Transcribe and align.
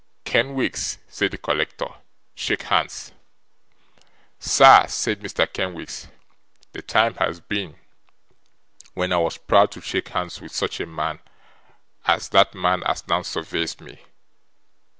'Kenwigs,' 0.25 0.97
said 1.07 1.29
the 1.29 1.37
collector, 1.37 1.85
'shake 2.33 2.63
hands.' 2.63 3.11
'Sir,' 4.39 4.87
said 4.87 5.19
Mr. 5.19 5.45
Kenwigs, 5.53 6.07
'the 6.71 6.81
time 6.81 7.13
has 7.17 7.39
been, 7.39 7.75
when 8.95 9.13
I 9.13 9.17
was 9.17 9.37
proud 9.37 9.69
to 9.73 9.81
shake 9.81 10.07
hands 10.07 10.41
with 10.41 10.53
such 10.55 10.79
a 10.79 10.87
man 10.87 11.19
as 12.05 12.29
that 12.29 12.55
man 12.55 12.81
as 12.85 13.07
now 13.07 13.21
surweys 13.21 13.79
me. 13.79 14.03